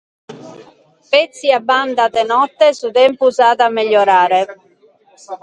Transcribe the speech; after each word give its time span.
Petzi 1.11 1.51
a 1.51 1.59
banda 1.59 2.07
de 2.15 2.23
note 2.31 2.67
su 2.79 2.87
tempus 2.97 3.35
at 3.49 3.59
a 3.67 3.69
megiorare. 3.77 4.41